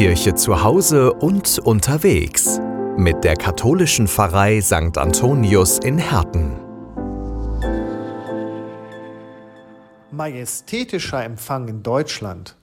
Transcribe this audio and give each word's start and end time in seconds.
Kirche 0.00 0.34
zu 0.34 0.62
Hause 0.62 1.12
und 1.12 1.58
unterwegs 1.58 2.58
mit 2.96 3.22
der 3.22 3.36
katholischen 3.36 4.08
Pfarrei 4.08 4.62
St. 4.62 4.96
Antonius 4.96 5.78
in 5.78 5.98
Herten. 5.98 6.56
Majestätischer 10.10 11.22
Empfang 11.22 11.68
in 11.68 11.82
Deutschland. 11.82 12.56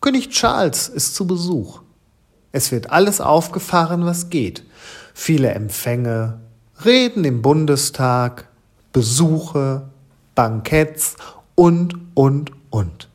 König 0.00 0.28
Charles 0.28 0.88
ist 0.88 1.16
zu 1.16 1.26
Besuch. 1.26 1.80
Es 2.52 2.70
wird 2.70 2.92
alles 2.92 3.20
aufgefahren, 3.20 4.06
was 4.06 4.30
geht. 4.30 4.62
Viele 5.14 5.50
Empfänge, 5.50 6.38
Reden 6.84 7.24
im 7.24 7.42
Bundestag, 7.42 8.46
Besuche, 8.92 9.88
Banketts 10.36 11.16
und, 11.56 11.96
und, 12.14 12.52
und. 12.70 13.07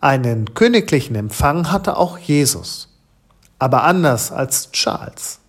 Einen 0.00 0.54
königlichen 0.54 1.16
Empfang 1.16 1.72
hatte 1.72 1.96
auch 1.96 2.18
Jesus, 2.18 2.88
aber 3.58 3.82
anders 3.82 4.30
als 4.30 4.70
Charles. 4.70 5.40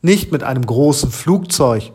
Nicht 0.00 0.30
mit 0.30 0.44
einem 0.44 0.64
großen 0.64 1.10
Flugzeug 1.10 1.90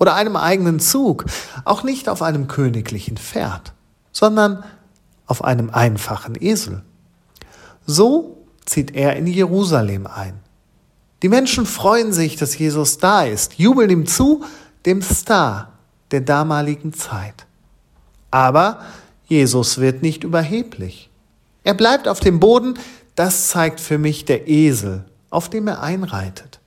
oder 0.00 0.14
einem 0.14 0.34
eigenen 0.34 0.80
Zug, 0.80 1.26
auch 1.64 1.84
nicht 1.84 2.08
auf 2.08 2.20
einem 2.20 2.48
königlichen 2.48 3.16
Pferd, 3.16 3.74
sondern 4.10 4.64
auf 5.26 5.44
einem 5.44 5.70
einfachen 5.70 6.34
Esel. 6.40 6.82
So 7.86 8.38
zieht 8.64 8.96
er 8.96 9.14
in 9.14 9.28
Jerusalem 9.28 10.08
ein. 10.08 10.40
Die 11.22 11.28
Menschen 11.28 11.66
freuen 11.66 12.12
sich, 12.12 12.34
dass 12.34 12.58
Jesus 12.58 12.98
da 12.98 13.22
ist, 13.22 13.54
jubeln 13.54 13.90
ihm 13.90 14.06
zu, 14.06 14.44
dem 14.84 15.00
Star 15.00 15.74
der 16.10 16.22
damaligen 16.22 16.92
Zeit. 16.92 17.46
Aber 18.32 18.80
Jesus 19.26 19.78
wird 19.78 20.02
nicht 20.02 20.24
überheblich. 20.24 21.11
Er 21.64 21.74
bleibt 21.74 22.08
auf 22.08 22.20
dem 22.20 22.40
Boden, 22.40 22.78
das 23.14 23.48
zeigt 23.48 23.80
für 23.80 23.98
mich 23.98 24.24
der 24.24 24.48
Esel, 24.48 25.04
auf 25.30 25.48
dem 25.48 25.68
er 25.68 25.82
einreitet. 25.82 26.60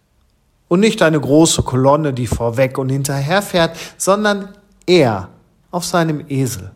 Und 0.67 0.79
nicht 0.79 1.01
eine 1.01 1.19
große 1.19 1.63
Kolonne, 1.63 2.13
die 2.13 2.27
vorweg 2.27 2.77
und 2.77 2.89
hinterher 2.89 3.41
fährt, 3.41 3.77
sondern 3.97 4.49
er 4.85 5.29
auf 5.71 5.85
seinem 5.85 6.25
Esel. 6.29 6.71